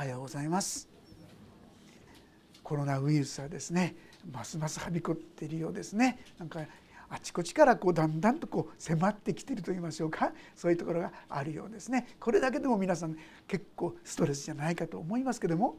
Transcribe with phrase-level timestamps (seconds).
[0.00, 0.88] はようございます。
[2.62, 3.94] コロナウイルスはですね
[4.32, 6.20] ますますはびこっているようですね。
[6.38, 6.60] なんか
[7.10, 10.32] あちこちからこうだんだんとこう迫ってきていると言いましょうか。
[10.56, 12.16] そういうところがあるようですね。
[12.18, 13.16] これだけでも皆さん
[13.46, 15.76] 結構ストレスじゃないかと思いますけども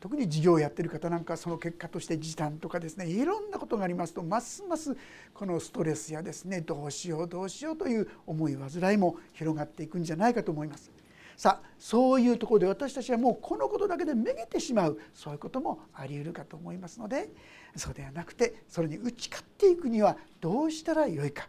[0.00, 4.96] 特に事業をやってる方なんかその結果として時短とかですねいろんなことがありますとますます
[5.34, 10.90] このストレスやですねどうしようどうしようという思い煩いも広がっていくんじゃないかと思います。
[11.38, 17.30] さあそういうところで私たちはもうこのことだけでめげてしまうそういうこともあり得るかと思いますので
[17.76, 21.48] そうではなくてそれに打ち勝っていくにはどうしたらよいか、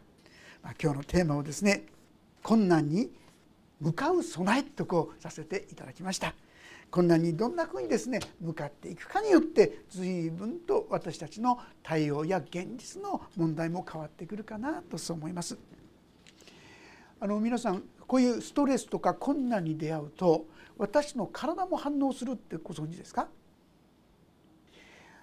[0.62, 1.86] まあ、今日のテーマをですね
[2.44, 3.10] 困難に
[3.80, 6.36] 向かう備えとこうさせていただきました。
[6.92, 15.58] 困難にどんなふうにですね向かっていくかによって随分と私たちの対応や現実の問題も変わってくるかなとそう思います。
[17.20, 20.48] あの皆さんこういうストレスとか困難に出会うと
[20.80, 23.28] 私の体も反応するってご存知ですか？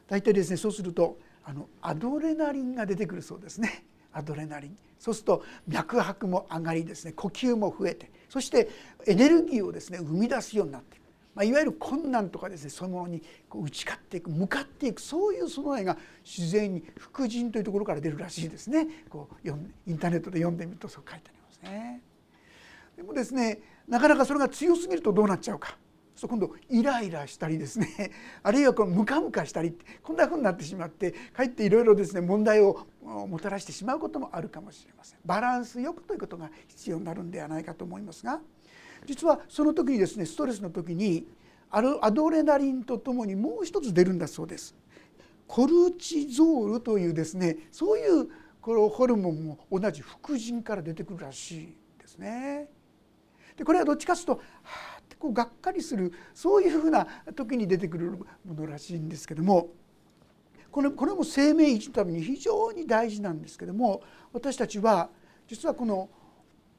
[0.07, 3.85] 大体ですねそうするとあのアドレナリンが出てくるそうですね。
[4.13, 4.79] アドレナリン。
[5.01, 8.69] そうすると脈拍も上がりですね呼吸も増えてそして
[9.07, 11.03] エネルギーをですね生み出すようになっていく、
[11.35, 18.87] まあ、いわゆる困難とかですねそういうものにこう打ち勝っていく向かっていくそういう備えが自然に副腎というところから出るらしいですね。
[19.11, 22.01] こう読んインターネットで読んでみるとそう書いてありますね。
[22.97, 25.77] でもですねなかなかそれが強すぎるとどうなっちゃうか
[26.15, 28.11] そう今度イライラしたりですね
[28.43, 38.41] あるいはこうムカムカしたりこんなふうになってしまってかえっていろいろですね問題をもたらしてしまうこともあるかもしれませんバランスよくということが必要になるんではないかと思いますが
[39.05, 41.29] 実はその時にですねストレスの時に
[41.71, 44.75] アドレナリンとともにもう一つ出るんだそうです。
[45.47, 48.29] コルチゾールというですねそういう
[48.61, 52.69] このホルモンも同じ副腎から出てくるらしいですね。
[53.57, 54.39] でこれはどっちかというとは
[54.97, 58.13] あってこうがっかりするそういうふうな時に出てくる
[58.45, 59.69] ものらしいんですけども
[60.71, 64.03] これこれも生命維持のために非常に大事なんですけども
[64.33, 65.09] 私たちは
[65.49, 66.11] 実はこの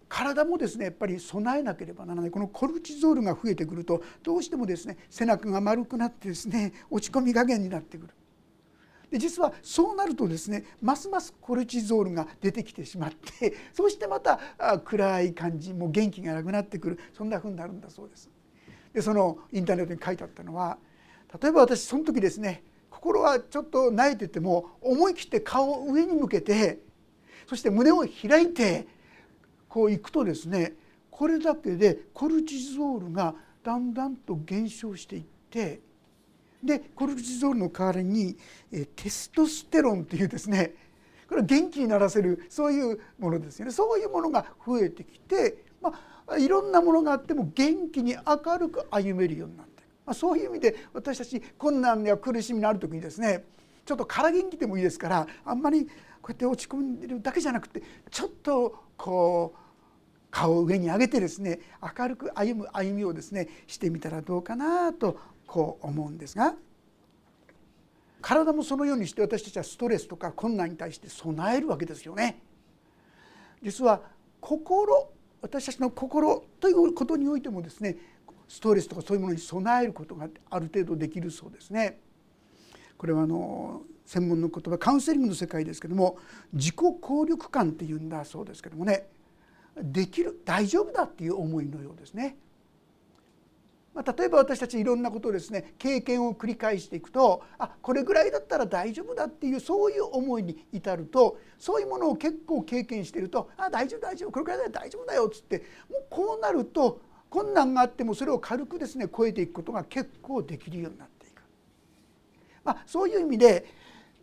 [0.10, 2.32] 体もですねやっぱり備えなければならない。
[2.32, 8.14] このコルチゾールが増えてくるとどうしてもですね背中が丸くなってですね落ち込み加減になってくる。
[9.12, 14.40] で実はそうなるとですねますますコルチゾールが出てきてしまって そしてまた
[14.84, 18.30] 暗い感じもう元気がなくなってくるそんな風になるんだそうです。
[18.94, 20.78] でそのインターネットに書いてあったのは
[21.42, 26.80] 例えば私その時ですね心はちょっと泣いてても思い切って顔を上に向けて
[27.48, 28.88] そして胸を開いて
[29.70, 30.74] こういくとですね
[31.12, 35.82] これだけでコルチゾールがだんだんと減少していって
[36.64, 38.38] でコルチゾールの代わりに
[38.96, 40.74] テストステロンというですね
[41.28, 43.72] これは元気にならせるそういうものですよね。
[43.72, 45.94] そういうものが増えてきて、ま
[46.28, 53.44] あ、いろんなものがあっても元気に明るく歩めるようになってまあ、そういう意味で私たち困難や苦しみのある時にですね
[53.86, 55.92] ちょっと空元気でもいいですからあんまりこ
[56.30, 59.60] うやって落ち込んでるだけじゃなくてちょっとこう
[60.32, 61.60] 顔を上に上げてですね
[61.98, 66.54] 明るく歩む歩みをですねしてみたらどうかなとこう思うんですが
[68.22, 72.42] 体もそのようにして私たちはストレスとか困難に対して備えるわけですよね。
[73.62, 74.02] 実は
[74.42, 75.10] 心
[75.42, 77.96] 私たちの心ということにおいてもですね
[78.48, 82.00] ストレスとかそういうものに備えることがある程度できるそうですね。
[82.98, 86.18] これはあの専門の言葉カウンセリングの世界ですけども
[86.54, 89.08] 自己効力感っていうんだそうですけどもね
[89.76, 92.38] できる大丈夫だっていう思いのようですね。
[93.98, 111.42] まあ、例えば私たちいろんなことをですね経験を繰り返していくとあこれぐらいだったら大丈夫だっていうそういう思いに至るとそういうものを結構経験してるとあ大丈夫大丈夫これぐらいだら大丈夫だよっつってもうこうなると困難があってもそれを軽くですね超えていくことが結構できるようになっていく、
[112.64, 113.66] まあ、そういう意味で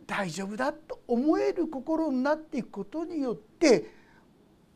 [0.07, 3.94] 大丈夫だと思える心になっていくことによって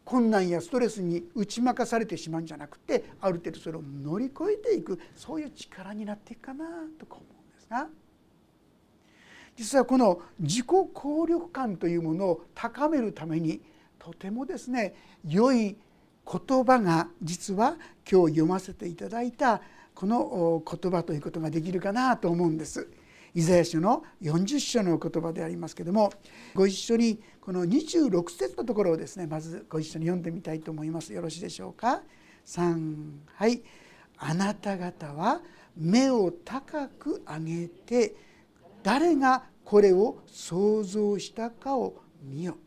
[0.09, 6.65] 困難やストレスに打ち負かされてしまうんじゃなくてある程度それを乗り越えていくそういう力になっていくかな
[6.99, 7.87] とか思うんですが
[9.55, 13.61] 実はこの自己効力感というものを高めるために
[13.99, 14.95] とてもですね
[15.27, 15.77] 良い
[16.25, 17.75] 言葉が実は
[18.11, 19.61] 今日読ませていただいた
[19.93, 22.89] この言葉ということができるかなと思うんです。
[23.35, 26.11] イザヤ書の40章の言葉でありますけども
[26.55, 31.13] ご一緒にこの26節のところをですねまずご一緒に読んでみたいと思います。
[31.13, 32.01] よろしいでしょうか
[32.45, 33.61] ？3はい。
[34.17, 35.41] あなた方は
[35.77, 38.15] 目を高く上げて
[38.83, 42.57] 誰がこれを想像したかを見よ。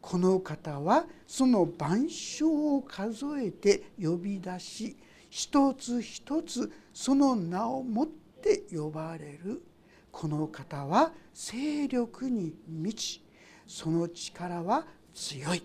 [0.00, 4.96] この方はその万象を数えて呼び出し
[5.28, 9.62] 一つ一つその名をもって呼ばれる。
[10.12, 13.24] この方は勢力に満ち
[13.66, 15.62] その力は強い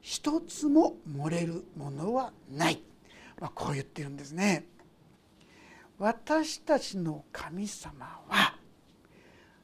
[0.00, 2.82] 一つも漏れるものはない、
[3.40, 4.66] まあ、こう言ってるんですね。
[5.98, 8.54] 私たちの神様は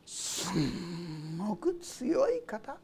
[0.05, 2.77] すんごく強い方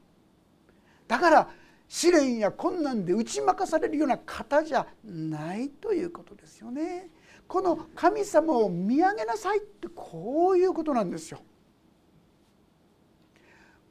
[1.08, 1.48] だから
[1.88, 7.08] 試練や困難で打ち負かされるような方じゃないということですよね。
[7.50, 11.40] この神様を見上げなさいってこういうことなんですよ。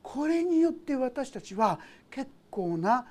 [0.01, 1.77] これによって私たちは
[2.09, 3.06] 結構な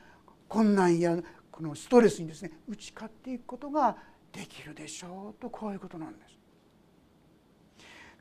[0.49, 1.19] 困難や
[1.51, 3.95] このストレスにですね打ち勝っていくことが
[4.33, 6.39] できるでしょうとこういうことなんです。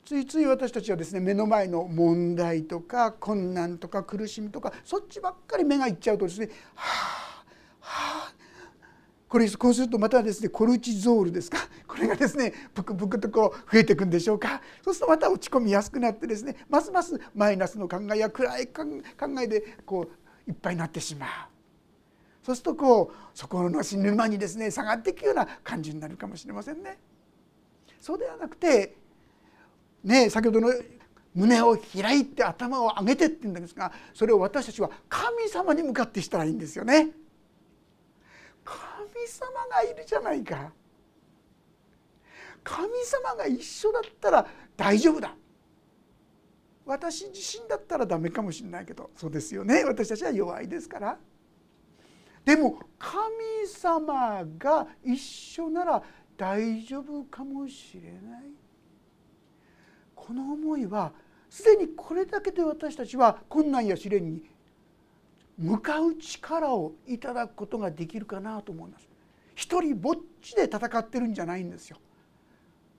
[0.03, 7.45] ついつい私たちはですね目の前の問題とか困難とか苦しみとかそっちばっかり目がいっちゃうとですねはあ
[7.79, 8.36] はあ
[9.29, 11.57] これこうするとまたですねコルチゾールですか？
[11.87, 14.61] これがですねぷくぷくとこう増えていくんでしょうか？
[14.83, 18.83] そうするとまた落ち込みやすくなってですねますますマイナスの考えや暗い考
[19.41, 20.07] えでこ
[20.47, 21.29] ういっぱいになってしまう。
[22.45, 26.97] そうするとこうそこの沼にですね下がっていくような感じになるかもしれませんね。
[27.99, 28.95] そうではなくて
[30.05, 30.71] ね先ほどの
[31.35, 37.09] 胸を開いて頭を上げてって言うんですがそれを私たちは神様に向かってしたらいいんですよね。
[39.17, 40.71] 神様がいるじゃないか。
[42.63, 45.35] 神様が一緒だったら大丈夫だ。
[46.85, 51.17] 私自身だったらダメかもしれないけどそうですよね私たちは弱いですから。
[52.45, 53.25] でも神
[53.67, 56.03] 様が一緒なら
[56.37, 58.43] 大丈夫かもしれない。
[60.13, 61.11] この思いは
[61.49, 64.43] すでにこれだけで私たちは困難や試練に
[65.57, 69.07] 向かう力をいただくことができるかなと思います。
[69.55, 71.97] 一人ぼっちで戦ってるんじゃないんですよ。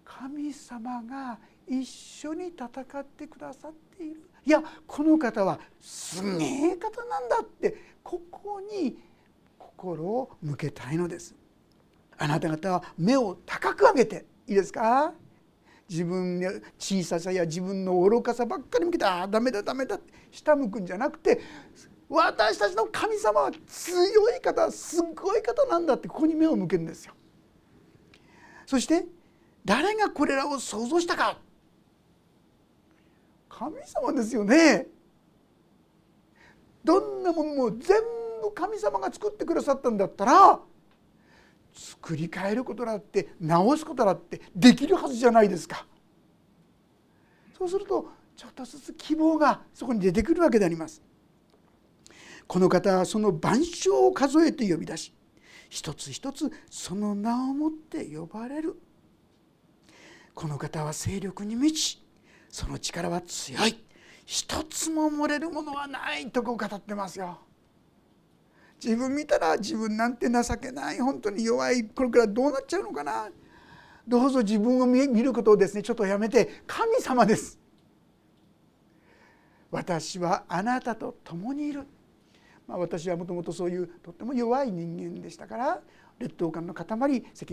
[0.04, 1.38] 神様が
[1.68, 8.96] 一緒に戦ってくださっているいやこの方はすげえ方なんだってここに
[9.58, 11.34] 心を向けたいのです
[12.16, 15.12] あなた方は目を高く上げていいですか？
[15.88, 21.40] 自分の小ささや自分の愚かさばっかり向けてああダメだダメだって下向くんじゃなくて
[22.08, 27.12] 私たちの神様は強い方すごい方なんだってここに目を向けるんですよ。
[28.66, 29.06] そして
[29.64, 31.38] 誰がこれらを想像したか
[33.48, 34.86] 神様ですよね。
[36.84, 38.00] どんなものも全
[38.42, 40.60] 部神様が作ってくださったんだったら
[41.74, 45.86] 作り変えることだって直すことだってできるはずじゃないですか
[47.58, 51.02] そうするとちょっとずつ希望がそこに出てくるわけであります
[52.48, 55.14] この方はその万象を数えて呼び出し
[55.68, 58.80] 一つ一つその名をもって呼ばれる。
[60.34, 62.02] この方は勢力に満ち
[62.48, 63.84] その力は強い。
[64.24, 67.38] 一つも漏れるものはないとこう語ってますよ。
[68.82, 71.00] 自分見たら自分なんて情けない。
[71.00, 71.84] 本当に弱い。
[71.84, 73.28] これからどうなっちゃうのかな。
[74.06, 77.58] どうぞ自分を見ることをですねちょっとやめて神様です。
[79.70, 81.86] 私はあなたと共にいる、
[82.68, 85.80] まあ、私はもともとそういうとっても弱い人間でしたから
[86.18, 86.98] 劣等感の塊赤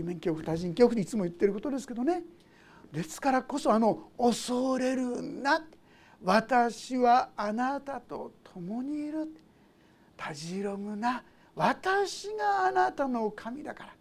[0.02, 2.22] 面恐怖対人恐怖でいつも言ってることですけどね。
[2.92, 5.64] ですからこそあの「恐れるな」
[6.22, 9.28] 私はあなたと共にいる。
[10.16, 11.22] たじろぐな。
[11.54, 13.92] 私があなたの神だから。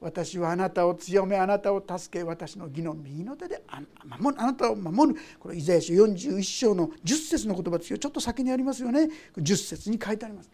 [0.00, 3.82] 私はあなたを強めあなたを助け私の義の右の手であ
[4.20, 7.98] 守るあなたを守るこれイザヤ書41章の10節の言葉ですよ。
[7.98, 9.08] ちょっと先にありますよね。
[9.36, 10.50] 10節に書いてあります。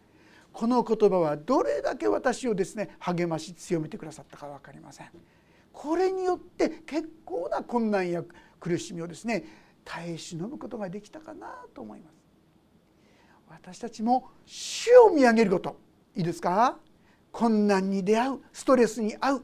[0.52, 5.10] この言葉はどれだけ私をですね励まし強めてくださったか分かりません。
[5.72, 8.22] これによって結構な困難や
[8.60, 9.44] 苦しみをですね
[9.84, 12.14] 耐え忍ぶことができたかなと思います。
[13.50, 15.76] 私たちも主を見上げること
[16.16, 16.78] いいですか？
[17.34, 19.42] 困難に出会うストレスに遭う。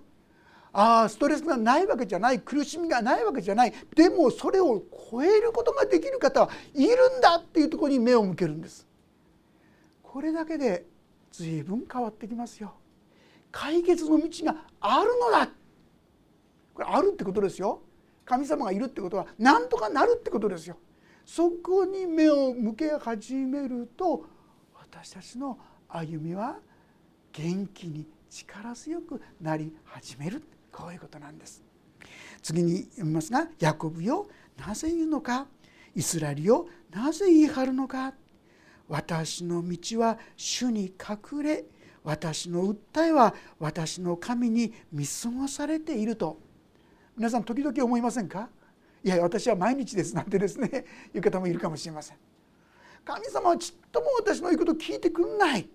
[0.72, 3.72] ああストレスがないわけじゃない苦しみがないわけじゃない。
[3.96, 4.80] でもそれを
[5.10, 8.86] 超えることができる方はいるんだっていうところに目を向けるんです。
[10.04, 10.86] これだけで
[11.32, 12.74] 随分変わってきますよ。
[13.50, 15.48] 解決の道があるのだ。
[16.72, 17.82] これあるってことですよ。
[18.24, 20.76] 神様がいるってことは何とかなるってことですよ。
[21.26, 24.26] そこに目を向け始めると
[24.74, 26.60] 私たちの歩みは
[27.32, 30.42] 元気に力強くなり始める。
[30.72, 31.62] こういうことなんです。
[32.42, 35.46] 次に読みますが「ヤコブよなぜ言うのか。
[35.94, 38.14] イスラエルよなぜ言い張るのか。
[38.88, 41.64] 私の道は主に隠れ
[42.02, 46.40] 私の訴えは私の神に見過ごされていると。
[47.16, 48.48] 皆さん時々思いませんか？
[49.02, 50.84] いや私は毎日ですなんてですね。
[51.14, 52.16] いう方もいるかもしれません。
[53.04, 55.68] 神様はちっとも私の言うこと聞いてくんない。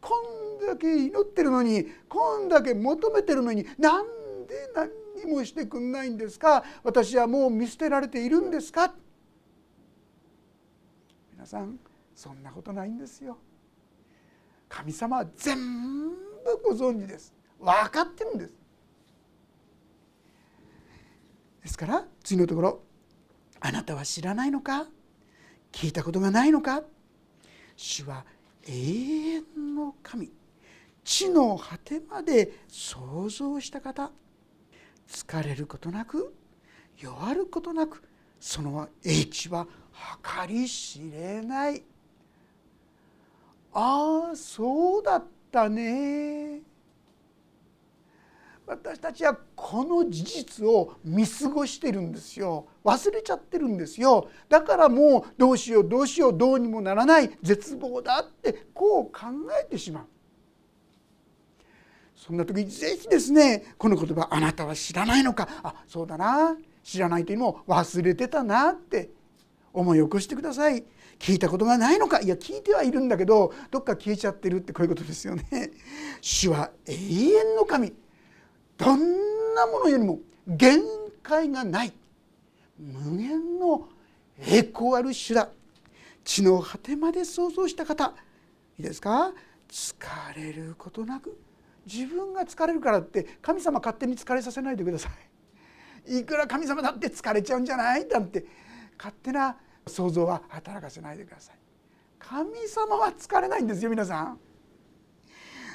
[0.00, 0.14] こ
[0.62, 4.06] んだけ祈ってるのにこんだけ求めてるのになん
[4.46, 4.90] で何
[5.26, 6.62] にもしてくんないんですか？
[6.84, 8.94] 私はもう見捨てられているんですか？
[11.32, 11.78] 皆さん
[12.14, 13.38] そんなことないんですよ。
[14.68, 15.56] 神様は全
[16.10, 16.16] 部
[16.64, 17.34] ご存知です。
[17.58, 18.52] 分かってるんです。
[21.62, 22.80] ですから次のところ
[23.60, 24.86] 「あなたは知らないのか？
[25.72, 26.82] 聞いたことがないのか？
[27.76, 28.24] 主は
[28.68, 30.30] 永遠の神
[31.04, 34.10] 地の果てまで創造した方
[35.08, 36.34] 疲れることなく
[36.98, 38.02] 弱ることなく
[38.40, 39.66] その英知は
[40.46, 41.82] 計り知れない。
[43.72, 46.60] ああそうだったね。
[48.66, 52.66] 私たちはこの事実を見過ごしてるんですよ。
[52.84, 54.28] 忘れちゃってるんですよ。
[54.48, 59.26] だからもうどうしようどうしようどうにもならない絶望だってこう考
[59.62, 60.04] えてしまう。
[62.16, 66.56] そんな時にぜひですねこの言葉「あなたは知らないのか」あそうだな。
[66.82, 69.10] 知らないというのも忘れてたなって。
[69.76, 70.84] 思い起こしてください。
[71.18, 72.20] 聞いたことがないのか。
[72.20, 75.70] いや聞いてはいるんだけどどっか消えちゃってるってこういうことですよね。
[76.22, 77.92] 主は永遠の神。
[78.76, 79.00] どん
[79.54, 80.80] なものよりも限
[81.22, 81.92] 界がない。
[82.78, 83.88] 無限の
[84.38, 85.48] 栄光ある主だ
[86.24, 88.14] 地の果てまで想像した方。
[88.78, 89.32] いいですか？
[89.68, 89.96] 疲
[90.36, 91.38] れることなく。
[91.86, 95.08] 自分が疲れるからって神様勝手に疲れさせないでくださ
[96.06, 96.18] い。
[96.18, 98.06] いくら神様だって疲れちゃうんじゃない？
[98.06, 98.44] なんて
[98.98, 99.56] 勝手な
[99.86, 101.56] 想像は働かせないでください。
[102.18, 104.38] 神様は疲れないんですよ皆さん。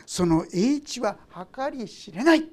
[0.06, 1.18] その英知は
[1.56, 2.50] 計り知れない。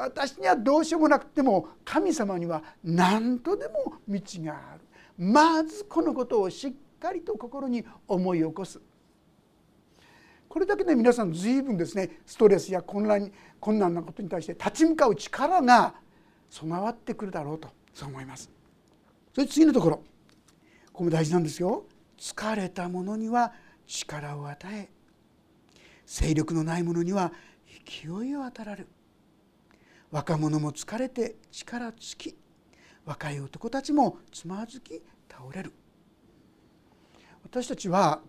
[0.00, 4.80] 私にはどうしようもなくても神様には何とでも道がある。
[5.18, 8.80] まずこのことをしっかりと心に思い起こす。
[10.48, 15.94] これだけで皆さん随分ですねストレスや混乱困難なことに対して立ち向かう力が
[16.48, 18.50] 備わってくるだろうとそう思います。
[19.34, 19.96] それ次のところ。
[19.96, 20.02] こ
[20.92, 21.84] こも大事なんですよ。
[22.18, 23.52] 疲れた者には
[23.86, 24.88] 力を与え
[26.06, 27.32] 勢力のない者には
[27.86, 28.88] 勢いを与えらる。
[30.10, 32.36] 若者も疲れて力尽き
[33.04, 35.72] 若い男たちもつまずき倒れる。
[37.42, 38.20] 私たちは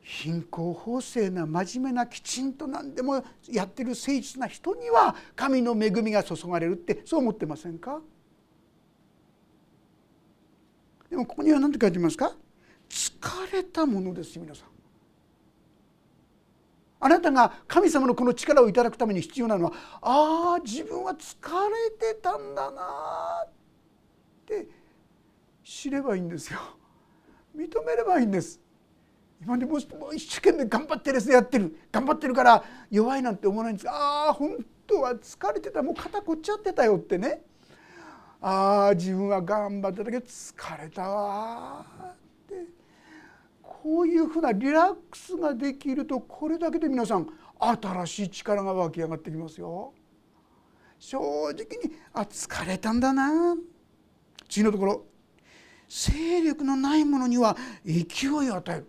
[0.00, 8.00] 貧困法制な真面目なきちんと何でもやってる誠実な人には神の恵みが注がれるってそう思ってませんか？
[11.08, 12.34] でもここには何て書いてますか？
[12.88, 14.71] 疲れたものです皆さん。
[17.04, 21.34] あなたが神様のこの力をいただくために必要なのはああ自分は疲
[21.68, 23.48] れてたんだなっ
[24.46, 24.68] て
[25.64, 26.60] 知ればいいんですよ。
[27.56, 28.60] 認めればいいんです。
[29.42, 29.80] 今でもう
[30.14, 31.76] 一生懸命頑張ってレスやってる。
[31.90, 33.90] 頑張ってるから弱いなんて思わないんです。
[33.90, 35.82] ああ本当は疲れてた。
[35.82, 37.42] もう肩こっちゃってたよってね。
[38.40, 41.84] ああ自分は頑張ってたけど疲れたわ
[43.82, 47.26] こういうふうなリラックスができるとこれだけで皆さん
[47.58, 49.92] 新しい力が湧き上がってきますよ。
[51.00, 51.56] 正直に
[52.12, 53.56] あ疲れたんだな。
[54.48, 55.04] 次のところ。
[55.88, 58.86] 勢力のないものには勢いを与える。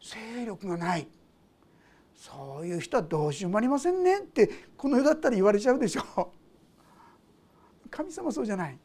[0.00, 1.08] 勢力がない。
[2.14, 6.32] そういう人はどうしようもありませんねってこの世だったら言われちゃうでしょ。
[7.84, 8.78] う神様そうじゃない。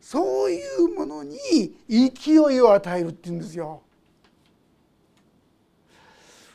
[0.00, 3.82] そういうものに勢いを与えるっていうんですよ。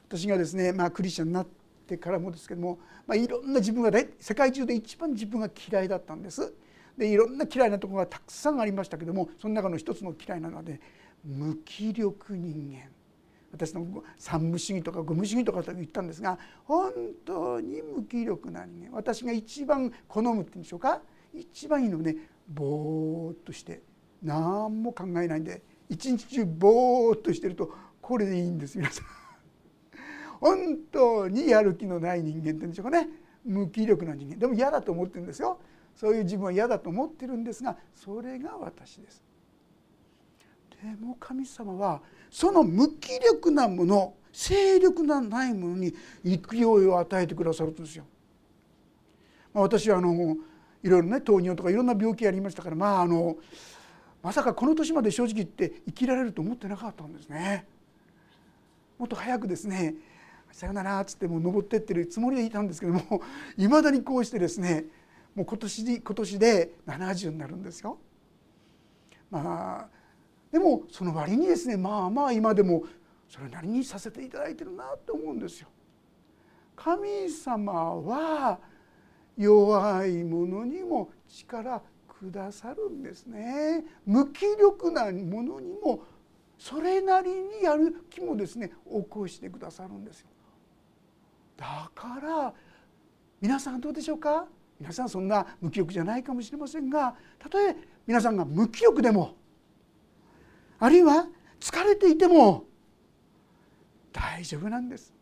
[0.08, 1.48] 私がですねまあクリスチャンになっ
[1.88, 6.54] てからもですけども、まあ、いろんな自分が世界中で一番自分が嫌いだったんです。
[6.98, 10.80] でいろんな嫌いなところがたくさんありましたけどもその中の一つの嫌いなのはね
[11.24, 12.90] 無気力人間。
[13.54, 13.86] 私の
[14.18, 16.92] 三無主義とか五無主義とかと言ったんですが本
[17.26, 18.96] 当に無気力な人間。
[18.96, 21.02] 私が一番好むっていうんでしょうか？
[21.34, 22.16] 一番いいのはね
[22.54, 23.82] ぼーっとして
[24.22, 29.06] 何も考えないんで一日中ぼーっとしてるとこれでいいんです皆さん。
[30.40, 33.10] 本当にやる気のない人間っていうんでしょうかね
[33.44, 35.60] 無気力な人間でも嫌だと思ってるんですよ
[35.96, 39.24] そういう自分は嫌だと思ってるんですがそれが私です
[40.82, 45.94] でも神様はその無気力なもの勢力のないものに
[46.24, 48.06] 勢いを与えてくださるんですよ。
[49.54, 50.38] まあ、私はあの
[50.84, 53.38] いろいろね糖尿とかいろんな病気ありましたからまああの
[54.24, 57.66] まさかこの年まで正直言って生きられると思ってなかったんですね。
[59.00, 59.96] もっと早くですね
[60.52, 63.22] 「さよなら」っつってもう登ってってるつもりでいたんですけども
[63.58, 64.86] いまだにこうしてですね
[65.34, 67.98] もう今年で今年で70になるんですよ。
[69.32, 70.02] まあ
[70.52, 72.84] でもその割にですねまあまあ今でも
[73.28, 75.70] それなりにさせていただいてるなと思うんですよ。
[76.76, 78.60] 神様は
[79.42, 83.84] 弱い者にも力くださるんですね。
[84.06, 86.04] 無気力なものにも
[86.58, 90.28] それなりにやる気もですね起こしてくださるんですよ。
[91.58, 92.54] だから
[93.40, 94.46] 皆さんどうでしょうか？
[94.80, 97.76] 皆さんそんな無気力じゃないかもしれませんがたとえ
[98.08, 99.36] 皆さんが無気力でも
[100.80, 101.28] あるいは
[101.60, 102.66] 疲れていても
[104.12, 105.14] 大丈夫なんです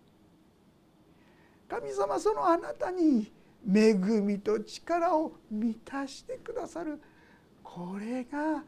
[1.67, 3.29] 神様そのあなたに
[3.67, 7.01] 恵みと力を満たしてくださる
[7.63, 8.63] これが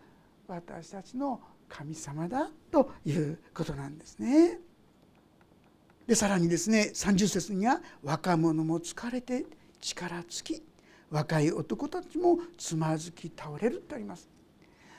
[0.47, 4.59] 私たちの神様だということなんですね。
[6.05, 9.45] でさらにですね30節には「若者も疲れて
[9.79, 10.63] 力尽き
[11.09, 14.27] 若い男たちもつまずき倒れる」ってあります。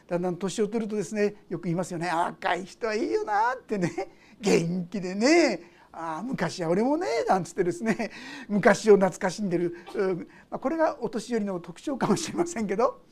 [0.09, 8.11] だんだん年を取るとですねよく言いますよね若い人はいいよなってね元気でねあ昔は俺もねなんつってですね
[8.49, 9.77] 昔を懐かしんでる、
[10.51, 13.03] まあ、これがお年寄りの特徴かもしれませんけど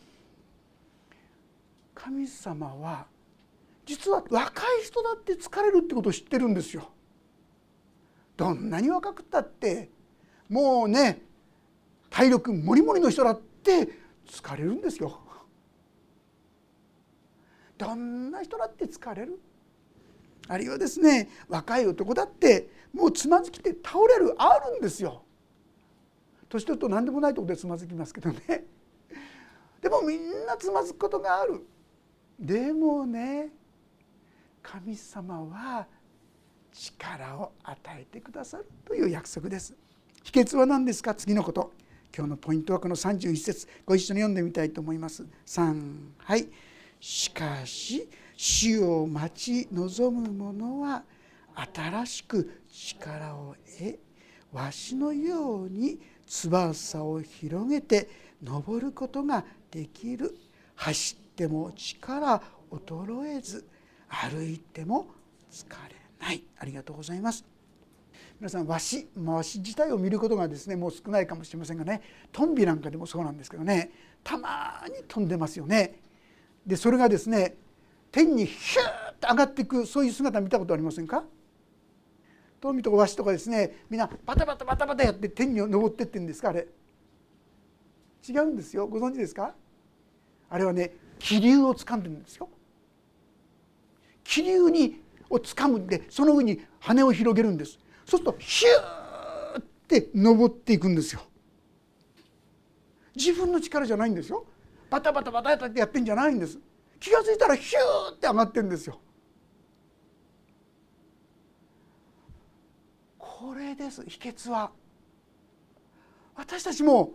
[1.95, 3.07] 神様は
[3.85, 6.91] 実は若い人だって疲れるってことを知ってるんですよ。
[8.37, 9.91] どんなに若くったって
[10.49, 11.21] もうね
[12.09, 13.89] 体力もりもりの人だって
[14.27, 15.21] 疲れるんですよ。
[17.77, 19.39] どんな人だって疲れる？
[20.53, 25.23] あるいはですね若い男だってもうつまずきて倒れるあるんですよ。
[26.49, 28.65] 年取ると何でもないとこでつまずきますけどね。
[29.81, 31.65] でもみんなつまずくことがある。
[32.37, 33.53] でもね
[34.61, 35.87] 神様は
[36.73, 39.73] 力を与えてくださるという約束です。
[40.25, 41.15] 秘訣は何ですか？
[41.15, 41.73] 次のこと。
[42.13, 43.69] 今日のポイントはこの31節。
[43.87, 45.25] ご一緒に読んでみたいと思います。
[45.47, 46.49] 3はい。
[46.99, 48.09] しかし
[48.43, 51.03] 死を待ち望む者は
[51.75, 54.01] 新しく力を得
[54.51, 58.09] わしのように翼を広げて
[58.43, 60.35] 登ることができる。
[60.75, 63.67] 走っても力衰えず
[64.09, 65.09] 歩いても
[65.53, 66.43] 疲れない。
[66.59, 67.45] ありがとうございます。
[68.41, 72.01] 皆さんわしわし自体を見ることがですねもう少ないかもしれませんがね
[72.33, 73.91] トンビなんかでもそうなんですけどね
[74.25, 76.01] たまに飛んでますよね。
[76.67, 77.57] でそれがですね
[78.13, 81.25] 天にヒューッと上がっていくそういう姿見たことありませんか？
[82.61, 86.67] トンビとかワシとかですねみんなバタバタバタバタやって天に登ってってんですかあれ。
[88.29, 88.87] 違うんですよ。
[88.87, 89.55] ご存知ですか？
[90.51, 92.49] あれはね気流を掴んでるんですよ。
[94.25, 97.79] 気流にを掴むんでその上に羽を広げるんです。
[98.05, 101.23] そうするとヒューって登っていくんですよ。
[103.17, 104.45] 自分の力じゃないんですよ。
[104.91, 106.59] バタバタバタバタってやってんじゃないんです。
[107.01, 109.01] 気が付いたらヒューって上がってんですよ。
[113.19, 114.05] これです。
[114.07, 114.71] 秘訣は。
[116.37, 117.13] 私たちも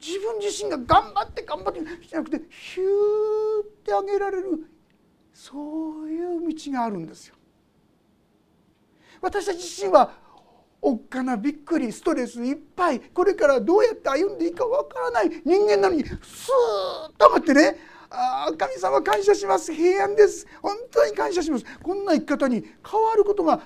[0.00, 4.66] 自分自身が頑張って頑張ってじゃなくてヒューって上げられる
[5.34, 7.34] そういう道があるんですよ。
[9.20, 10.12] 私たち自身は
[10.80, 17.76] おっかなびっくりストレスいっぱいこれからどうやって歩んでいいかわからない人間なのにスーッと上がってね
[18.10, 19.72] ああ神様感謝します。
[19.72, 20.46] 平安です。
[20.60, 21.64] 本当に感謝します。
[21.80, 23.60] こんな生き方に変わることが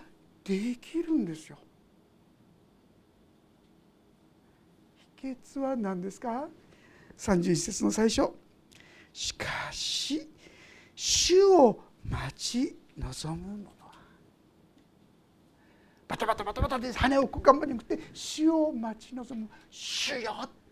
[0.44, 1.57] できるんですよ。
[5.16, 6.48] 秘訣は何ですか
[7.16, 8.30] ？31節の最初。
[9.14, 10.28] しかし
[10.94, 13.74] 主を待ち望む者は。
[16.07, 19.48] バタバタバタバタで羽を頑張りにくって主を待ち望む。
[19.70, 20.63] 主よって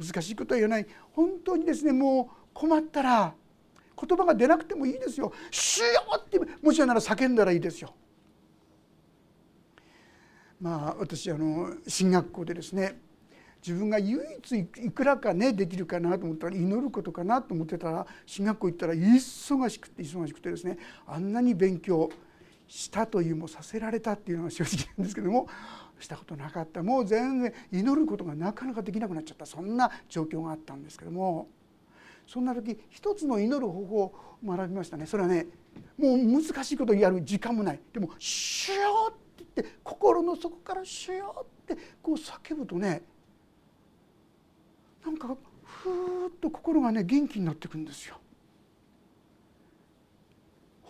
[0.00, 3.34] 難しいことは言わない本当にですねもう困ったら
[4.08, 5.86] 言葉が出なくてもいいですよ「主よ
[6.16, 7.94] う!」ってもしなら叫んだらいいですよ。
[10.60, 13.00] まあ私あの進学校でですね
[13.66, 22.10] 自分が唯一いくらかねできるかなと思ったら祈ることかなと思ってたら進学校行ったら忙しくて忙しくてですねあんなに勉強
[22.66, 25.48] したというもさせられたっていうのが正直なんですけども
[26.02, 31.48] したことなかったもう全然祈ることがなかなかできなくなっちゃったそんな状況があったんですけども
[32.26, 35.46] そんな時一つの祈る方法を学びましたねそれはね
[35.98, 43.02] もう難しいことやる時間もないでも「主よう!」って言って心の底から「主よう!」ってこう叫ぶとね
[45.04, 48.19] なんかふーっと心がね元気になってくんですよ。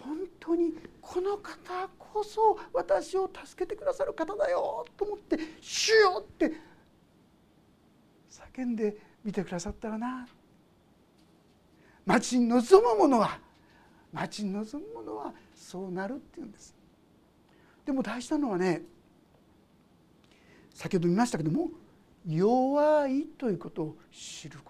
[0.05, 6.53] 本当にこの方こそ私を助けてくださる方だよと思って「主よ!」って
[8.31, 10.27] 叫んでみてくださったらな
[12.07, 13.39] 待ち望む者は
[14.13, 16.75] 待ち望む者はそうなるっていうんです
[17.85, 18.83] でも大事なのはね
[20.75, 21.71] 先ほど見ましたけども
[22.27, 24.70] 弱いということを知るこ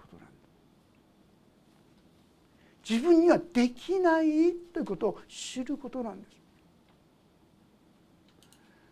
[2.91, 6.35] 自分にはできないということを知ることなんです。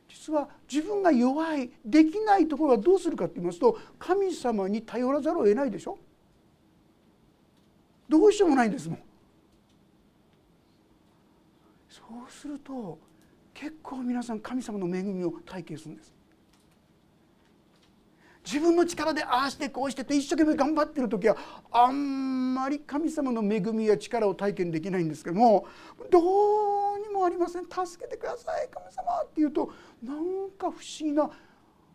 [0.08, 5.98] 実は自分が弱いできないところはどうするかと言いますと神様に頼らざるを得ないでしょ。
[8.08, 9.00] どうしようもないんですもん。
[11.90, 12.98] そうすると
[13.54, 16.14] 結構皆さん神様の恵みを体験するんです。
[18.52, 21.38] 自分の力でああしてこうしてと一生懸命頑張ってる時は
[21.72, 25.68] あんまり神様の恵みや力を体験できないんですけども
[26.10, 29.72] どうにもありません助けてください神様って言うと
[30.04, 31.30] なんか不思議な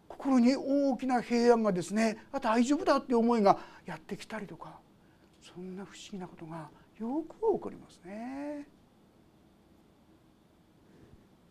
[0.07, 4.79] 心に大きな平安がですねあ大丈夫だって思いがやってきたりとか
[5.43, 6.69] そんな不思議なことが
[7.01, 8.69] よく起こりますね。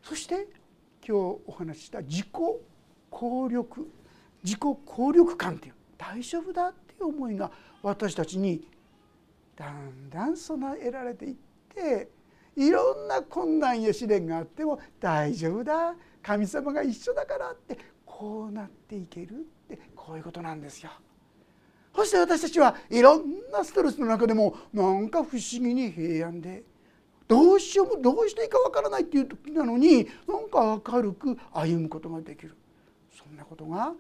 [0.02, 0.48] そして
[1.06, 2.28] 今日お話しした自己
[3.10, 3.89] 効力
[4.43, 7.51] 自己効力感っていう大丈夫だっていう思いが
[7.82, 8.67] 私たちに
[9.56, 11.36] だんだん備えられていっ
[11.73, 12.10] て
[12.56, 19.36] いろんな困難や試練があっても大丈夫だ神様が一緒だからってこうなっていけるっ
[19.67, 20.91] てこういうことなんですよ。
[21.95, 26.63] そして私たちはいろんなストレスの中でもなんか不思議に平安で
[27.27, 32.56] どうしようもどうしていいかわからないっていう時なのになんか明るく歩むことができる
[33.12, 33.93] そんなことが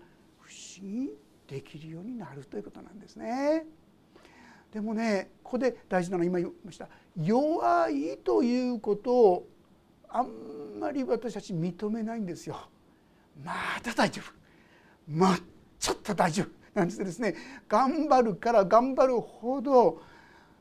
[0.81, 1.11] に
[1.47, 3.65] できるようになるということなんですね。
[4.71, 9.47] でもねここで大事なのは今言いました弱いということを
[10.09, 12.57] あんまり私たち認めないんですよ。
[13.43, 14.31] まだ大丈夫
[15.07, 15.39] まあ
[15.79, 17.35] ちょっと大丈夫なんですですね
[17.67, 20.01] 頑張るから頑張るほど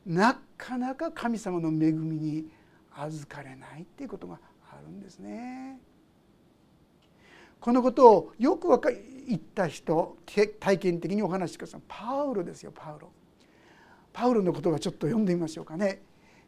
[0.05, 2.49] なかなか神様の恵みに
[2.95, 5.79] 預かれないっていうことがあるんですね。
[7.59, 8.89] このことをよく分か
[9.27, 10.17] 言った人
[10.59, 13.09] 体験的にお話しくださいパウロですよパウロ。
[14.11, 16.01] パウロの言葉ちょっと読んでみましょうかね。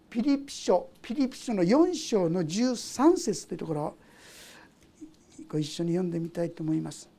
[0.09, 3.95] ピリピ書ピリピ書の4章の13節というところ
[5.49, 7.09] ご一緒に読んでみたいと思います。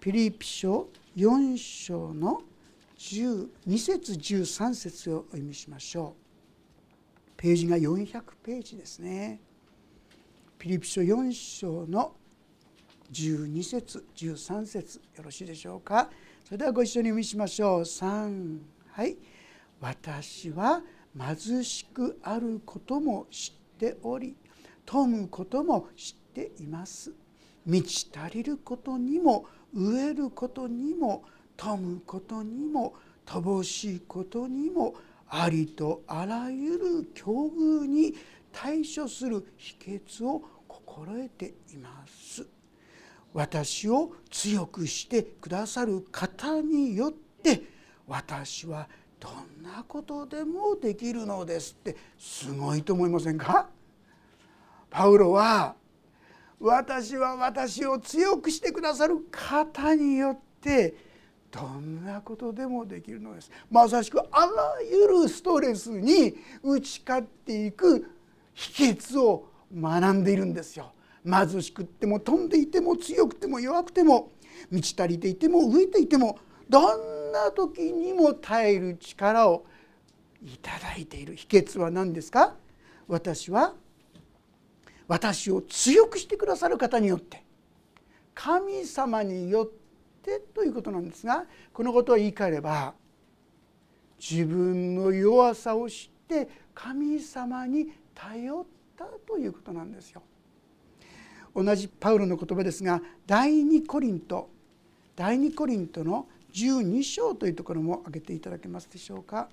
[0.00, 2.42] ピリピ書4章の
[2.98, 7.32] 12節13節をお読みしましょう。
[7.36, 9.40] ページが400ページですね。
[10.58, 12.14] ピリピ書4章の
[13.12, 16.10] 12節13節よろしいでしょうか？
[16.44, 17.80] それではご一緒に読みしましょう。
[17.80, 18.58] 3
[18.92, 19.16] はい。
[19.80, 20.82] 私は
[21.16, 24.36] 貧しくあることも知っており
[24.84, 27.12] 富むことも知っています。
[27.64, 31.24] 満ち足りることにも飢えることにも
[31.56, 32.94] 富むことにも
[33.26, 34.94] 乏しいことにも
[35.28, 38.14] ありとあらゆる境遇に
[38.50, 42.46] 対処する秘訣を心得ています。
[43.38, 47.62] 私を強くしてくださる方によって
[48.08, 48.88] 私は
[49.20, 53.68] どんなことでもできるのですってすごいと思いませんか？
[54.90, 55.76] パウロは
[56.58, 60.96] 私は私を強くしてくださる方によって
[61.52, 64.50] どんなことでもできるのですまさしくあら
[64.82, 68.04] ゆるストレスに打ち勝っていく
[68.52, 70.90] 秘訣を学んでいるんですよ。
[71.30, 74.32] 貧しくっても飛んでいても強くても弱くても
[74.70, 76.38] 満ち足りていても浮いていても
[76.68, 79.66] どんな時にも耐える力を
[80.42, 82.54] いただいている秘訣は何ですか？
[83.08, 83.74] 私は
[85.06, 87.42] 私を強くしてくださる方によって
[88.34, 89.66] 神様によっ
[90.22, 92.94] てということなんですがこのことを言い換えれば
[94.20, 100.22] 自分の弱さを知って神様に頼ったということなんですよ。
[101.62, 104.48] 同じパウロの言葉ですが第2コリント
[105.16, 109.48] 第2コリントの12章というところも挙げていただけますでしょうか。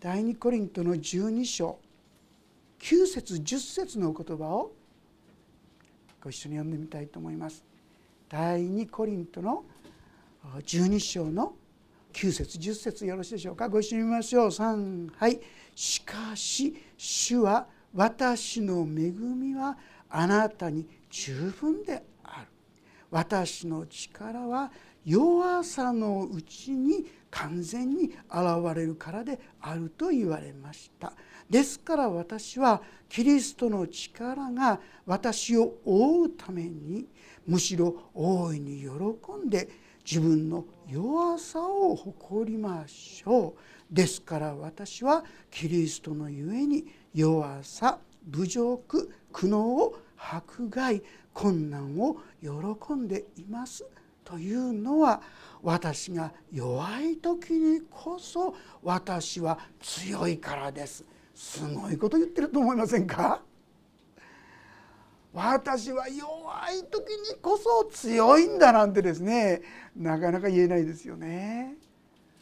[0.00, 1.78] 第2コリントの12章
[2.78, 4.72] 9節10節のお言葉を
[6.22, 7.64] ご一緒に読んでみたいと思います。
[8.28, 9.64] 第2コリントの
[10.60, 11.54] 12章の
[12.12, 13.68] 9節10節よろしいでしょうか。
[13.68, 14.46] ご一緒に見ましょう。
[14.46, 15.40] 3はい。
[15.74, 19.76] しかし主は私の恵みは
[20.08, 22.48] あなたに十分である。
[23.10, 24.70] 私の力は
[25.04, 28.14] 弱さのうちに完全に現
[28.74, 31.12] れるからであると言われました。
[31.48, 37.06] ですから私はキリストの力が私を覆うために
[37.46, 39.68] むしろ大いに喜んで
[40.04, 43.94] 自分の弱さを誇りましょう。
[43.94, 51.02] ですから私はキリストのゆえに弱さ侮辱苦悩を迫害
[51.34, 53.84] 困難を喜んでいます
[54.24, 55.20] というのは
[55.62, 63.42] 私が弱い時にこそ私は強いからですすごいこと言ってると思いませんか？
[65.34, 69.60] 私は弱い時にこそ強いんだなんてですね
[69.94, 71.74] なかなか言えないですよね。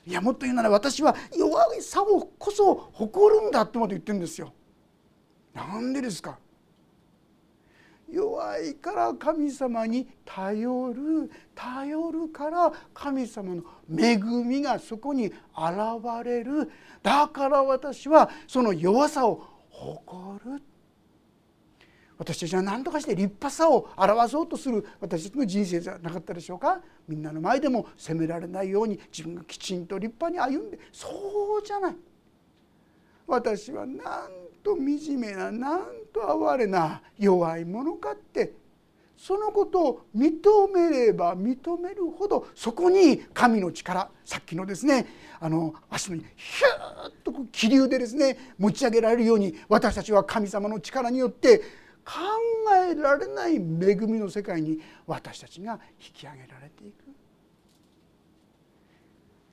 [0.07, 4.53] いやもっと言うなら私は弱いさをこそ誇るんだってまで言ってるんですよ。
[5.53, 6.39] なんでですか？
[8.14, 11.31] 弱いから神様に頼る。
[11.55, 15.35] 頼るから神様の恵みがそこに現
[16.24, 16.70] れる
[17.03, 20.62] だから私はその弱さを誇る。
[22.16, 24.87] 私たちは何とかして立派さを表そうとする。
[25.00, 27.68] 私たちの人生じゃなかったでしょうかみんなの前で。
[27.68, 31.96] も責められないように自分がきちんと立派に歩んでそうじゃない。
[33.27, 34.31] 私はなん
[34.62, 38.53] と惨めななんと哀れな弱いものかって
[39.16, 40.33] そのことを認
[40.72, 45.07] めれば認めるほどそこに神の力さっきのですね
[45.40, 51.59] あの足のにヒューッと気流でですね持ち上げられるように私たちは神様の力によって
[52.05, 52.12] 考
[52.74, 53.59] えられない恵
[54.07, 57.05] みの世界に私たちが引き上げられていく。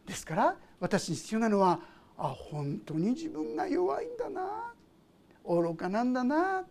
[0.06, 1.80] ですから私に必要なのは
[2.18, 4.74] あ本当に自分が弱いんだな
[5.46, 6.64] 愚かなんだな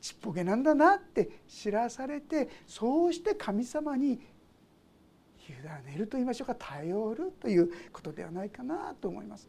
[0.00, 4.20] ちっぽけなんだなって知らされてそうして神様に
[5.48, 9.48] 委ねると言いましょうか頼るということではないかなと思います。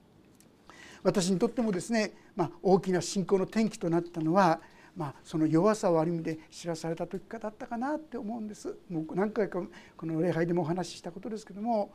[1.04, 4.62] 私にとってもですね、まあ、大きな信仰の転機となったのは、
[4.96, 8.78] まあ、その弱さをある意味で知らされた時かだったかなって思うんです。
[8.90, 9.62] もう何回か
[9.98, 11.92] この礼拝でもお話ししたことですけども、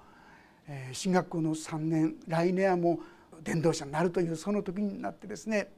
[0.67, 3.01] えー、進学校の3年来年はも
[3.33, 5.71] う伝道者になるというその時になってですね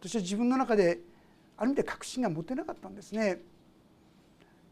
[0.00, 1.00] 私は自分の中で
[1.56, 3.40] ある意味で確信が持てなかったんですね。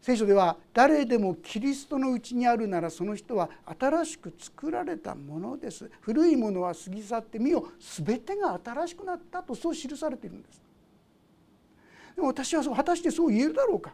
[0.01, 5.91] 聖書では誰でもキリストのうちにあるならその人は新しく作られたものです。
[6.01, 7.67] 古いものは過ぎ去ってみよ
[8.05, 10.63] 全てが新しくなったとそう記されているんです。
[12.15, 13.93] でも私は果たしてそう言えるだろうか。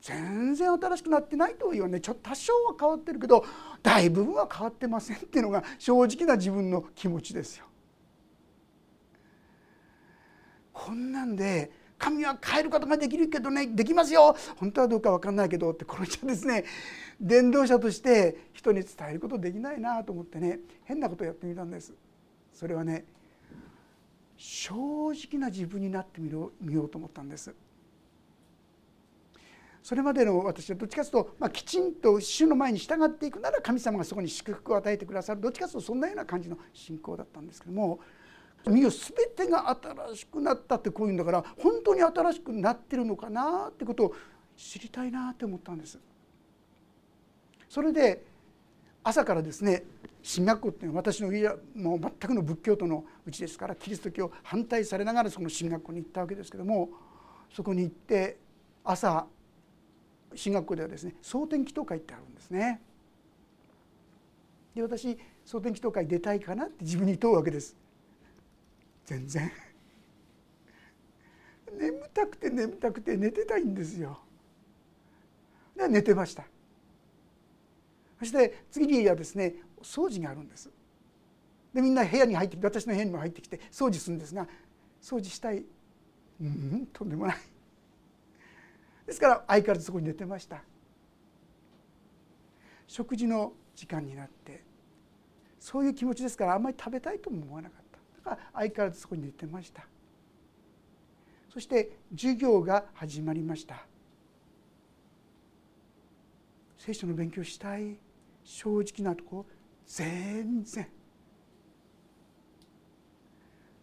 [0.00, 3.42] 全然新しくなってないとは言わねちょっと多少は変わってるけど
[3.82, 7.66] 大部分は変わってませんっていうのが正直な自分の気持ちですよ。
[10.84, 14.36] こんなんで神は変えることができるけどねできますよ。
[14.56, 16.64] 本当はどうか分かんないけどってこの人ですね
[17.18, 21.94] 伝道者として人に伝えることできないなと思ってね変なことをやってみたんです。
[22.52, 23.06] それはね
[24.36, 24.74] 正
[25.12, 26.50] 直な自分になってみよ
[26.82, 27.54] うと思ったんです。
[29.82, 35.40] それまでの私はどっちかというと、まあ、きちんと主の前に従っていくなら神様がそこに祝福を与えてくださる。
[35.40, 38.00] どっちかというとそんなような感じの信仰だったんですけども
[38.66, 44.14] 身を全てが新しくなったってこういうんだから本当に新しくなってるのかなってことを
[44.56, 45.98] 知りたいなって思ったんです。
[47.68, 48.24] それで
[49.02, 49.84] 朝からですね
[50.22, 56.88] 進学校っていうのは私の家はもう全くの仏教徒のうちですからキリスト教反対されながらその進学校に行ったわけですけども
[57.52, 58.38] そこに行って
[58.82, 59.26] 朝
[60.34, 62.80] 進学校ではですね蒼天祈祷会ってあるんですね。
[64.74, 67.76] で私蒼天祈祷会出たいかなって自分に問うわけです。
[69.04, 69.50] 全然。
[71.78, 74.20] 眠たくて眠たくて寝てたいんですよ。
[75.76, 76.44] で寝てました。
[78.18, 80.70] そして次にはですね掃除があるんです。
[81.72, 84.46] でみんな部屋に入ってきて私の部屋にも入ってきて掃除するんですが
[85.02, 85.64] 掃除したい。
[86.40, 87.36] うんとんでもない。
[89.06, 90.62] ですから相変わらずそこに寝てました。
[92.86, 94.62] 食事の時間になって
[95.58, 97.83] そういう気持ちですからあんまり食べたいとも思わなかった。
[98.24, 99.84] が相変わらずそこに寝てました。
[101.52, 103.86] そして授業が始まりました。
[106.78, 107.96] 聖書の勉強したい？
[108.42, 109.46] 正直なとこ
[109.86, 110.88] 全然。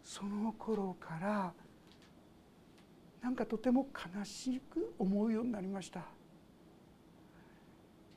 [0.03, 1.53] その頃から
[3.21, 6.01] なんかとても悲しく思うようになりました。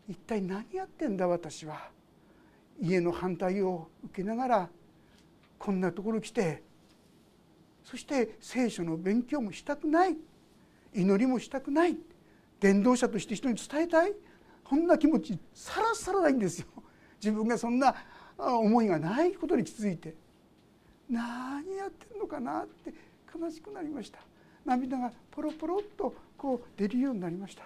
[0.08, 1.90] 一体何やってんだ私は。
[2.80, 4.68] 家の反対を受けながら
[5.64, 6.62] こんなところ来て
[7.84, 10.16] そして聖書の勉強もしたくない
[10.92, 11.96] 祈りもしたくない
[12.60, 14.12] 伝道者として人に伝えたい
[14.62, 16.66] こんな気持ちさらさらないんですよ。
[17.18, 17.94] 自分がそんな
[18.36, 20.14] 思いがないことに気づいて
[21.08, 22.92] 何やってんのかなって
[23.34, 24.18] 悲しくなりました。
[24.66, 27.64] 涙がポロポロっとこう出るようになりました。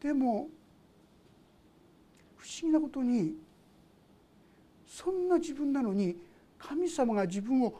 [0.00, 0.48] でも
[2.38, 3.36] 不思議なことに
[4.94, 6.16] そんな自分なのに
[6.56, 7.74] 神様が自分を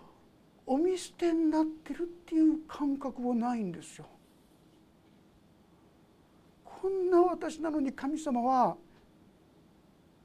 [0.66, 4.06] お見捨てになってるっていう感覚はないんですよ。
[6.64, 8.76] こんな私なのに神様は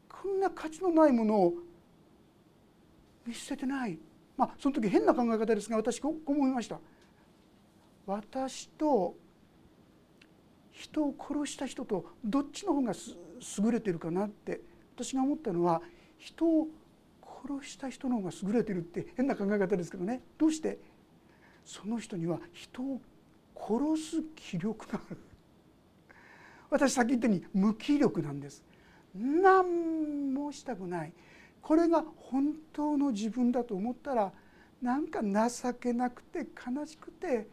[0.10, 1.54] こんな価値のないものを
[3.28, 4.00] 見捨ててない
[4.36, 6.80] まあその時変な考え方ですが私こう思いました
[8.08, 9.16] 私と
[10.72, 14.60] 人を殺した人とどっちの方が優れてるかなって
[14.96, 15.82] 私が思ったのは
[16.18, 16.68] 人を
[17.42, 20.22] 殺した人の方が優れてるって変な考え方ですけどね。
[20.38, 20.80] どうして？
[21.66, 23.00] その人には人を
[23.56, 25.18] 殺す気力がある。
[26.70, 28.64] 私さっき言ったように無気力なんです。
[29.16, 31.14] 何もしたくない。
[31.62, 34.32] これが本当の自分だと思ったら
[34.82, 37.48] なんか情けなくて悲しくて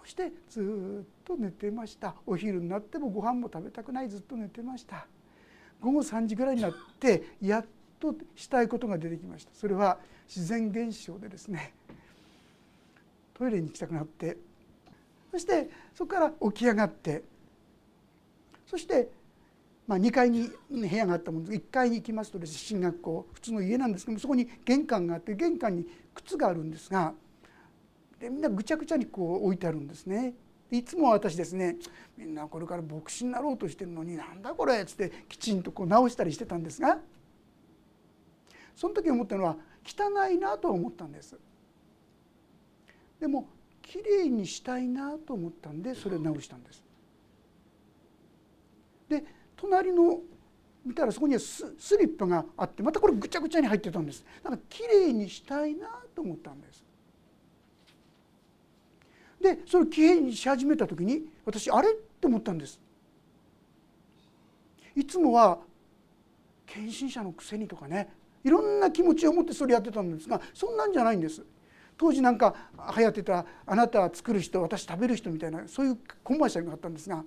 [0.00, 2.14] そしてずっと寝てました。
[2.26, 4.08] お昼になってもご飯も食べたくない。
[4.08, 5.06] ずっと寝てました。
[5.80, 7.66] 午後3時ぐらいになってやっ
[8.02, 11.72] としたいことが出てきましたそれは自然現象でですね
[13.34, 14.36] トイレに行きたくなって
[15.30, 17.22] そしてそこから起き上がって
[18.66, 19.08] そして
[19.86, 27.12] まあ、2階に部屋があったもので1階に行きますとですね進学校普通の家なんですけどもそこに玄関があって玄関に靴があるんですが
[28.20, 30.34] でみんなぐちゃぐちゃにこう置いてあるんですね。
[30.70, 31.76] いつも私ですね
[32.16, 36.98] みんなこれから牧師になろうとしてるのになんだこれっつってきちんとこう直したりしてたんですが
[38.74, 41.38] その時思ったのは汚いなと思ったんです。
[43.20, 43.48] でも
[43.82, 46.82] きれいにしたいなと思ったんでそれを直したんです。
[49.08, 49.24] で
[49.56, 50.20] 隣の
[50.84, 51.64] 見たらそこにはス
[51.98, 56.84] リッパがあってまたこれぐちゃぐちゃに入ってたんですなんかきれいにしたいなと思ったんです
[59.40, 62.80] でそれをきれいにし始めた時に私あれって思ったんです
[64.96, 65.58] いつもは
[66.66, 68.12] 献身者のくせにとかね
[68.44, 71.44] いろんな気持ちを持ってそれやってたんですがそんなんじゃないんです。
[71.96, 72.54] 当時なんか
[72.96, 77.22] 流行ってた「あなたは作る人私食べる人」みたいなそういうコマーシャルがあったんですが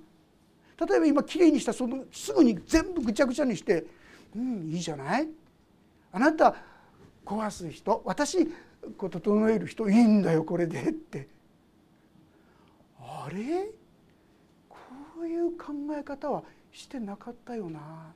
[0.86, 3.86] 例えば今きれいにしたそのすぐに全部ぐちゃぐちゃにして
[4.36, 5.30] 「うんいいじゃない？
[6.12, 6.56] あなた
[7.26, 8.48] 壊す人私
[8.98, 11.30] こう整える人いいんだよこれで」って。
[13.00, 13.70] あれ？
[14.68, 14.78] こ
[15.22, 18.14] ういう考え方はしてなかったよな。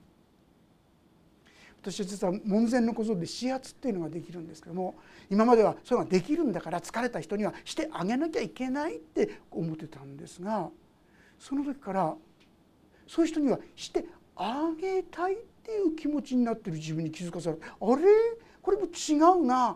[1.81, 4.95] 私は実は門前の小僧で指圧っていうのができるんですけども
[5.29, 10.69] 今まではそれができるんだから疲れた人にはしてあげなきゃいけないって思ってたんですが
[11.39, 12.15] その時から
[13.07, 18.03] そういう人にはしてあげたいっていう気持ちになってる自分に気づかされてあれ？
[18.61, 19.75] これも違うな。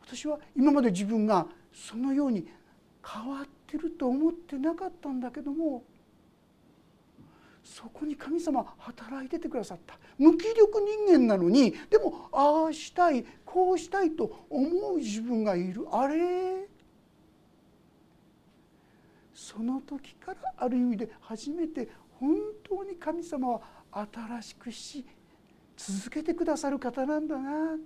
[0.00, 2.48] 私は今まで自分がそのように
[3.06, 5.84] 変わってると思ってなかったんだけども
[7.68, 9.98] そこに神様働いててくださった。
[10.16, 15.86] 無気力人間なのにでもああしたいこうしたいと思う自分がいる。
[15.92, 16.66] あれ？
[19.34, 22.36] その時からある意味で初めて本
[22.68, 23.60] 当に神様は
[23.92, 25.06] 新しくし
[25.76, 27.76] 続けてくださる方なんだな。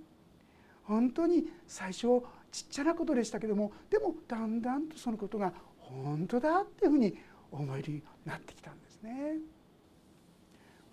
[0.85, 7.17] 本当に最初ちっちゃなことでしたけどもでもだんだんとそのことが本当だっていうふうに
[7.51, 9.37] 思えるようになってきたんですね。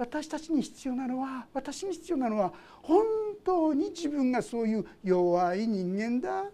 [0.01, 3.05] 私たちに必要なのは私に必要なのは本
[3.45, 6.47] 当に自分がそういう弱い人間だ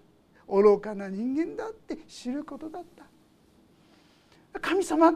[0.48, 2.84] 愚かな人間だって知ることだっ
[4.52, 4.60] た。
[4.60, 5.12] 神様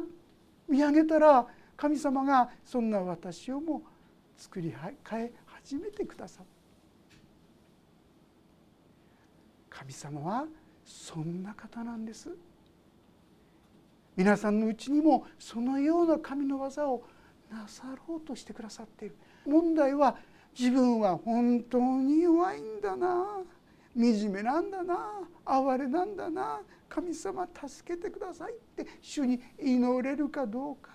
[0.68, 1.44] 見上げたら
[1.76, 3.82] 神様がそんな私をも
[4.36, 4.72] 作り
[5.08, 6.46] 変え始めてくださる
[9.68, 10.44] 神様は
[10.84, 12.30] そんな方なんです。
[14.14, 17.02] 皆さんのうちにもそのような神の技を
[17.50, 19.16] なさろうとしてくださっている。
[19.46, 20.16] 問題は
[20.58, 23.40] 自分は本当に弱いんだな。
[23.96, 25.20] 惨めなんだな。
[25.44, 26.60] 哀れなんだな。
[26.88, 30.90] 神様助けてくださいって主に祈れるかどうか。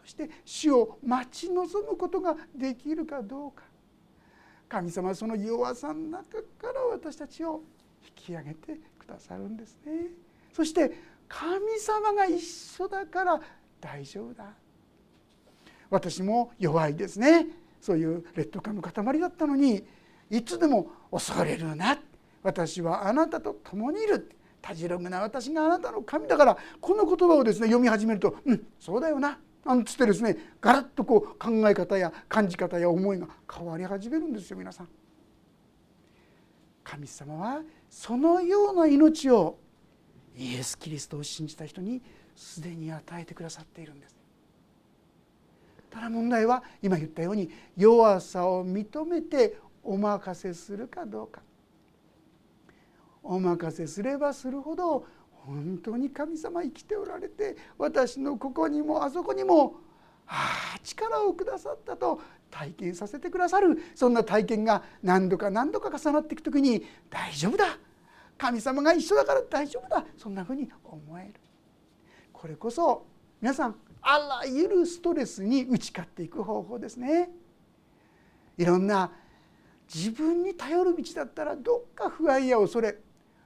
[0.00, 3.64] そして主を待ち望むことができるかどうか。
[4.68, 7.62] 神様はその弱さの中から私たちを
[8.04, 10.08] 引き上げてくださるんですね。
[10.52, 10.92] そして
[11.28, 13.40] 神様が一緒だから
[13.80, 14.52] 大丈夫だ。
[15.94, 17.46] 私も弱いですね
[17.80, 19.84] そういう劣等感の塊だったのに
[20.30, 21.98] いつでも恐れるな
[22.42, 24.30] 私はあなたと共にいる
[24.60, 34.88] たじろぐな私があなたの神だからこの言葉をですね読み始めると「うんそうだよな」なんつってですねガラッとこう考え方や感じ方や思いが変わり始めるんですよ皆さん。
[36.82, 39.58] 神様はそのような命を
[40.36, 42.02] イエス・キリストを信じた人に
[42.36, 44.13] すでに与えてくださっているんです。
[45.94, 51.40] ただ問題は今言ったように弱さを認めてお任せするかどうか。
[53.22, 59.76] お任せすればするほど本当に神様生きておられて私のここにもあそこにも
[60.26, 62.20] ああ力をくださったと
[62.50, 63.78] 体験させてくださる。
[63.94, 67.78] そんな体験が何度か何度か重なっていく時に大丈夫だ。
[68.36, 70.04] 神様が一緒だから大丈夫だ。
[70.18, 71.34] そんなふうに思える。
[72.32, 73.06] これこそ
[73.40, 73.76] 皆さん
[74.06, 77.30] あらゆるストレスに打ち勝っていく方法ですね。
[78.58, 79.10] いろんな
[79.92, 82.96] 自分に頼る道だったらどっか不安や恐れ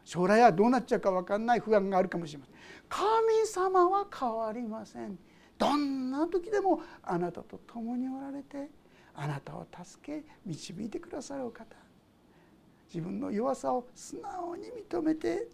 [0.05, 2.55] 将来はどうなっちゃうか分かんない不安があるかもしれません。
[2.89, 5.17] 神様は変わりません。
[5.59, 8.69] どんな時でもあなたと共におられて
[9.15, 11.77] あなたを助け導いてくださるお方。
[12.93, 15.47] 自分の弱さを素直に認めて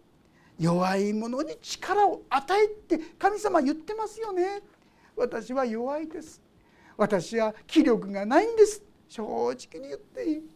[0.57, 4.61] 弱い者に力を与えって神様言ってますよね。
[5.15, 6.41] 私は弱いです。
[6.97, 8.81] 私は気力がないんです。
[9.07, 10.49] 正直に言っていい。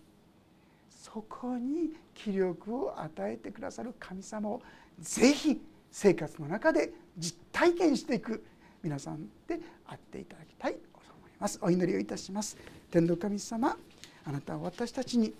[0.89, 4.61] そこに気力を与えてくださる神様を
[4.99, 8.43] ぜひ生活の中で実体験していく。
[8.81, 10.73] 皆さんであっていただきたい。
[10.73, 10.79] と
[11.17, 11.59] 思います。
[11.61, 12.57] お祈りをいたします。
[12.91, 13.77] 天道神様
[14.25, 15.33] あなたは私たちに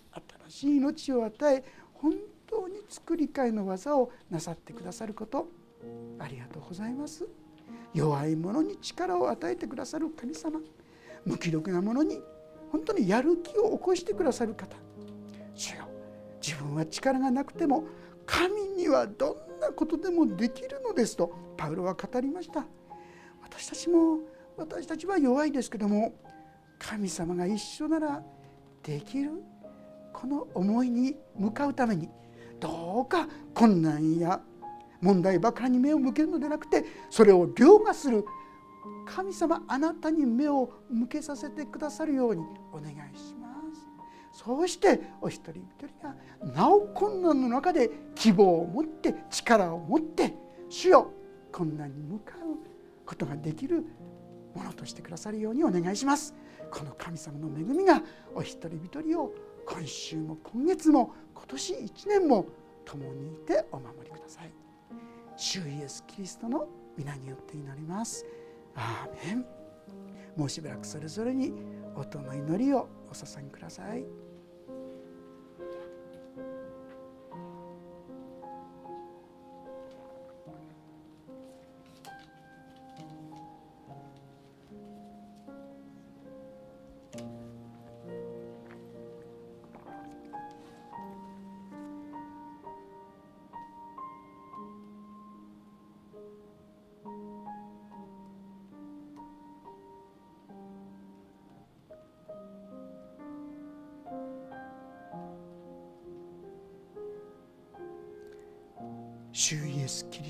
[0.47, 1.63] 新しい命を与え
[1.93, 2.13] 本
[2.47, 5.47] 当に作り変えの技をなさってくださること
[6.17, 7.27] ありがとうございます。
[7.93, 10.59] 弱い者に力を与えてくださる神様
[11.25, 12.21] 無気力な者に
[12.71, 14.77] 本当にやる気を起こしてくださる方。
[15.55, 15.85] 主よ
[16.41, 17.85] 自分は力がなくても
[18.25, 22.65] 神にはどんなことでもできるのですとパウロは語りました。
[23.41, 24.19] 私たちも
[24.55, 26.13] 私たちは弱いですけども
[26.77, 28.23] 神様が一緒なら
[28.83, 29.31] できる
[30.13, 32.09] この思いに向かうために
[32.59, 34.39] どうか困難や
[35.01, 38.25] 問題ばかりに目を向けるのではなくてそれを凌駕する
[39.05, 43.87] 神様あなたに目を向けさせてくださるようにお願いします。
[44.31, 46.15] そうしてお一人一人が
[46.53, 50.35] なお困難の中で希望を持って力を持って
[50.69, 51.11] 主よ
[51.51, 53.83] 困難に向かうことができる
[54.53, 56.35] ものとしてくださるようにお願いします。
[56.71, 58.03] この神様の恵みが
[58.35, 59.33] お一人一人を
[59.65, 62.45] 今週も今月も今年1年も
[62.85, 64.68] 共にいてお守りください。
[65.39, 66.67] 主イエスキリストの
[66.97, 68.25] 皆によって祈ります。
[68.75, 69.45] アーメン。
[70.35, 71.53] もうしばらくそれぞれに
[71.95, 74.03] 音の祈りをお捧げください。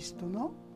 [0.10, 0.69] キリストの